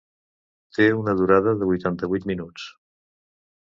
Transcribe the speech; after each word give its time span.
Té 0.77 0.87
una 1.01 1.15
durada 1.21 1.55
de 1.61 1.71
vuitanta-vuit 1.75 2.29
minuts. 2.35 2.71